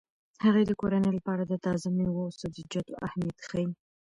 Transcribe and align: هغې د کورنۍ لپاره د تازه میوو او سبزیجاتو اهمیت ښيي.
هغې 0.43 0.63
د 0.65 0.71
کورنۍ 0.81 1.11
لپاره 1.17 1.43
د 1.45 1.53
تازه 1.65 1.87
میوو 1.97 2.25
او 2.25 2.35
سبزیجاتو 2.41 2.99
اهمیت 3.05 3.37
ښيي. 3.47 3.67